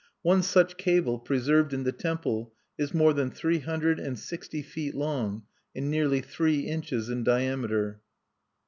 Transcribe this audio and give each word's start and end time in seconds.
One 0.23 0.41
such 0.41 0.77
cable, 0.77 1.19
preserved 1.19 1.73
in 1.73 1.83
the 1.83 1.91
temple, 1.91 2.55
is 2.75 2.91
more 2.91 3.13
than 3.13 3.29
three 3.29 3.59
hundred 3.59 3.99
and 3.99 4.17
sixty 4.17 4.63
feet 4.63 4.95
long, 4.95 5.43
and 5.75 5.91
nearly 5.91 6.21
three 6.21 6.61
inches 6.61 7.07
in 7.07 7.23
diameter. 7.23 8.01